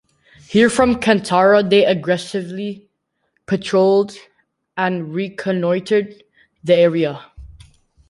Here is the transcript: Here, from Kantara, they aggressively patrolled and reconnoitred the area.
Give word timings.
Here, 0.49 0.67
from 0.71 0.99
Kantara, 0.99 1.61
they 1.61 1.85
aggressively 1.85 2.89
patrolled 3.45 4.15
and 4.75 5.13
reconnoitred 5.13 6.23
the 6.63 6.73
area. 6.73 7.23